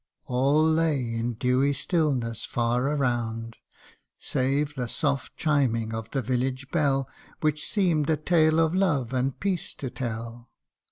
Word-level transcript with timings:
All 0.25 0.67
lay 0.67 0.97
in 1.13 1.33
dewy 1.33 1.73
stillness 1.73 2.43
far 2.43 2.87
around, 2.87 3.57
Save 4.17 4.73
the 4.73 4.87
soft 4.87 5.37
chiming 5.37 5.93
of 5.93 6.09
the 6.09 6.23
village 6.23 6.71
bell, 6.71 7.07
Which 7.41 7.67
seem'd 7.69 8.09
a 8.09 8.17
tale 8.17 8.59
of 8.59 8.73
love 8.73 9.13
and 9.13 9.39
peace 9.39 9.75
to 9.75 9.91
tell. 9.91 10.49